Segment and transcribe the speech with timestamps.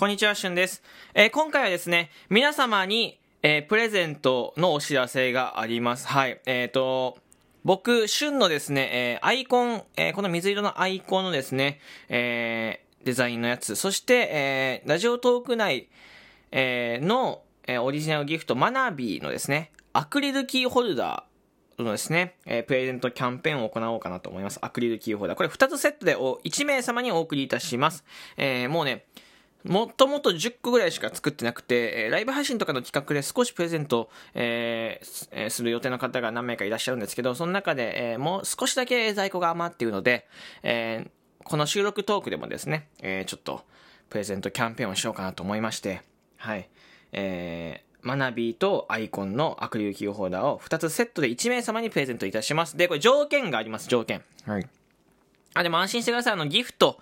[0.00, 0.82] こんにちは、しゅんです。
[1.12, 6.08] えー今回はですね、皆様に、えープレゼントのお知らせがあります。
[6.08, 6.40] はい。
[6.46, 7.18] えっ、と、
[7.64, 15.90] 僕、しゅんのですね、えアイコン、えこの水色のアイコンのですね、えデザインのやつ、そして、えラジオトーク内、
[16.50, 24.60] えの、えオリジナルギフト、マナビーのですね、アクリルキーホルダー、のですね、えープレゼントキャンペーンを行おうかなと思います。
[24.62, 25.36] アクリルキーホルダー。
[25.36, 28.02] これ2つセットでお1名様にお送りいたします。
[28.38, 29.04] えーもうね、
[29.64, 40.26] もっともっと10個ぐらいしか作ってなくて、えーライブ配信とかの企画で少しプレゼント、えーすえーする予定の方が何名かいらっしゃるんですけど、その中で、えーもう少しだけ在庫が余っているので、
[40.62, 41.10] えー
[41.44, 43.62] この収録トークでもですね、えーちょっと
[44.08, 46.02] プレゼントキャンペーンをしようかなと思いまして、
[46.36, 46.68] はい。
[47.12, 52.78] えーマナビーとアイコンのアクリルキーホルダーを2つセットで1名様にプレゼントいたします。
[52.78, 54.22] で、これ条件があります、条件。
[54.46, 54.66] はい。
[55.52, 56.32] あ、でも安心してください。
[56.32, 56.98] あの、ギフト、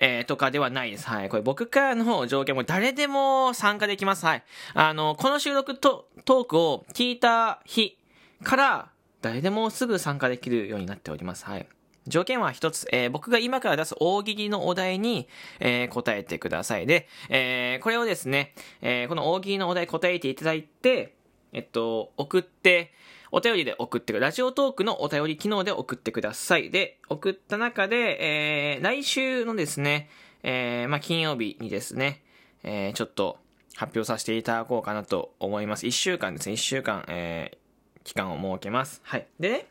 [0.00, 1.06] えーとかではないです。
[1.06, 1.28] はい。
[1.28, 4.24] これ僕からの条件も誰でも参加できます。
[4.26, 4.42] はい。
[4.74, 7.96] あの、この収録とトークを聞いた日
[8.42, 8.88] から、
[9.20, 11.44] 誰でもすぐ参加できるようになっております。
[11.44, 11.66] はい。
[12.06, 15.28] 条件は一つ、えー僕が今から出す大喜利のお題に、
[15.60, 16.86] えー答えてください。
[16.86, 21.14] で、えーこれをですね、えこの大喜利のお題答えていただいて、
[21.52, 22.92] えっと、送って、
[23.32, 26.70] お便りで送ってくラジオトークのお便り機能で送ってください。
[26.70, 30.08] で、送った中で、えー来週のですね、
[30.42, 32.22] えーまあ、金曜日にですね、
[32.62, 33.38] えーちょっと
[33.76, 35.86] 発表させていただこうかなと思います。
[35.86, 37.60] 1週間ですね、1週間、えー
[38.02, 39.00] 期間を設けます。
[39.04, 39.26] はい。
[39.38, 39.66] でね、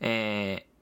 [0.00, 0.72] えー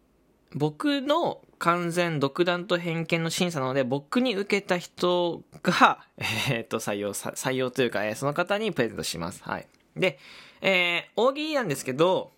[0.52, 9.44] 僕の完全独断と偏見の審査なので、僕に受けた人が、えーっと、採用、採用というか、えーその方にプレゼントします。
[9.44, 9.68] はい。
[9.94, 10.18] で、
[10.60, 12.32] えー大喜利なんですけど、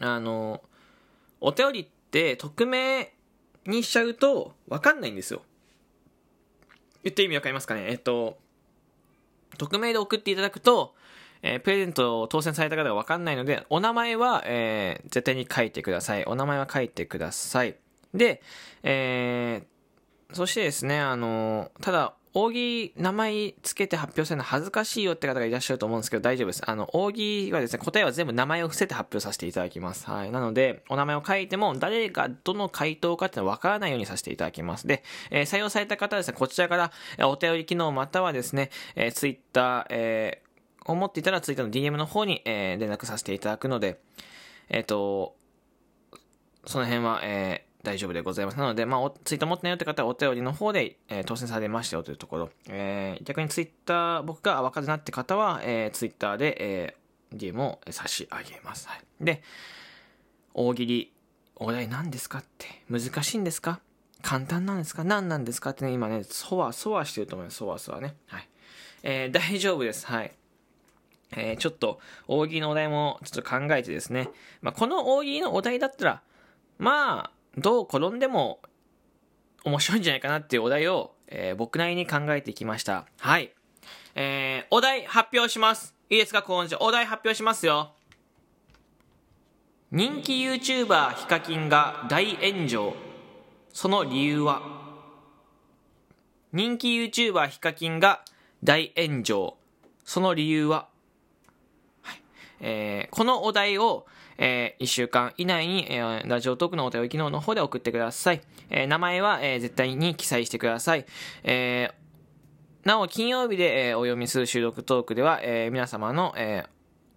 [0.00, 0.62] あの、
[1.40, 3.12] お便りって匿名
[3.66, 5.42] にしちゃうとわかんないんですよ。
[7.02, 7.86] 言って意味わかりますかね？
[7.90, 8.38] えっと、
[9.58, 10.94] 匿名で送っていただくと、
[11.42, 16.24] えープレゼントを当選された方が分かんないので、お名前は、えー絶対に書いてください。
[16.24, 17.76] お名前は書いてください。
[18.14, 18.42] で、
[18.82, 26.62] えーそしてですね、あのただ、大喜利名前つけて発表するの恥ずかしいよって方がいらっしゃると思うんですけど大丈夫です。
[26.68, 30.10] あの、大喜利はですね、答えは全部名前を伏せて発表させていただきます。
[30.10, 30.32] はい。
[30.32, 34.88] なので、お名前を書いても、誰がどの回答かってのは分からないようにさせていただきます。
[34.88, 40.44] で、えー採用された方はですね、こちらから、えお便り機能またはですね、えー、ツイッター、えー
[40.86, 44.00] を持っていたらツイッターの DM の方に、えー連絡させていただくので、
[44.68, 45.36] えっ、と、
[46.66, 48.58] その辺は、え大丈夫でございます。
[48.58, 52.50] なので、まあ、ツイッター持ってないよって方はお便りの方で、えー当選されましたよというところ。
[52.68, 58.88] えー逆にツイッター、僕が分かるなって方は、えーツイッターで、えー DM を差し上げます。
[58.88, 59.42] はい、で、
[60.54, 61.12] 大喜利、
[61.56, 63.80] お題何ですかって、難しいんですか？
[64.22, 65.04] 簡単なんですか？
[65.04, 67.58] 何なんですかってね、今ね、そわそわしてると思います。
[67.58, 68.14] そわそわね。
[68.28, 68.48] はい。
[69.02, 70.06] えー大丈夫です。
[70.06, 70.32] はい。
[71.36, 74.30] えーちょっと大喜利のお題もちょっと考えてですね、
[74.62, 76.22] まあ、この大喜利のお題だったら、
[76.78, 78.60] まあ、どう転んでも
[79.64, 83.06] 面白いんじゃないかなっていうお題を、えー僕なりに考えてきました。
[83.18, 83.52] はい。
[84.14, 85.94] えーお題発表します。
[86.10, 87.92] いいですか、高音お題発表しますよ。
[89.90, 92.94] 人気 YouTuber ヒカキンが大炎上。
[93.72, 94.60] その理由は？
[96.52, 98.24] 人気 YouTuber ヒカキンが
[98.62, 99.56] 大炎上。
[100.04, 100.88] その理由は？
[102.60, 104.06] えーこのお題を、
[104.38, 108.40] え1週間以内に、えーラジオトークのお便り機能の方で送ってください。
[108.70, 111.06] えー名前は、えー絶対に記載してください。
[111.44, 112.04] えー
[112.88, 116.68] なお、金曜日で、えーお読みする収録トークでは、えー皆様の、えー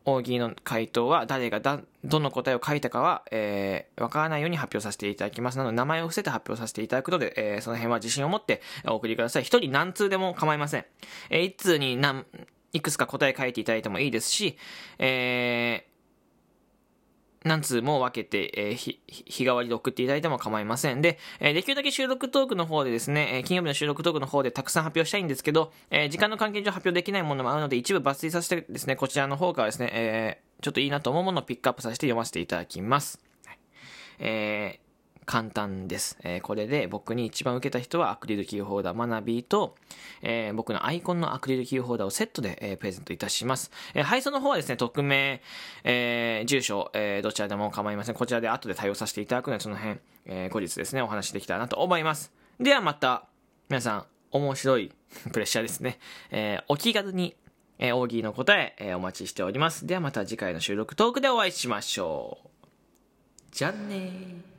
[0.09, 10.85] 大喜利の回答は誰がだどの答えを書いたかは、えーわからないように発表させていただきますなので名前を伏せて発表させていただくので、えーその辺は自信を持ってお送りください一人何通でも構いません、
[11.29, 12.25] えー一通に何
[12.73, 14.57] いくつか答え書いていただいてもいいですし、
[14.99, 15.97] えー
[17.43, 18.99] 何通も分けて、えー日
[19.45, 21.01] 替わりで送っていただいても構いません。
[21.01, 33.19] で、えーできるだけ収録トークの方でですね、え金曜日の収録トークの方でたくさん発表したいんですけど、え時間の関係上発表できないものもあるので、一部抜粋させてですね、こちらの方からですね、えーちょっといいなと思うものをピックアップさせて読ませていただきます。
[33.45, 33.59] はい
[34.19, 34.86] えー
[35.27, 39.75] 簡単です、えーこれで僕に一番受けた人はアクリルキーホルダーマナビーと、
[40.21, 43.69] えー僕のアイコンのアクリルキーホルダーをセットで、えープレゼントいたします。
[43.93, 45.41] え配送の方はですね、匿名、
[45.83, 48.15] え住所、えどちらでも構いません。
[48.15, 52.31] こちらで後で対応させていただくので、その辺、え後日ですね、お話できたらなと思います。
[52.59, 53.25] ではまた、
[53.67, 54.93] 皆さん、面白い
[55.33, 55.99] プレッシャーですね。
[56.31, 57.35] えお気軽に、
[57.79, 59.85] えー大喜利の答え、えお待ちしております。
[59.85, 62.47] ではまた次回の収録トークでお会いしましょう。
[63.51, 64.56] じゃあねー。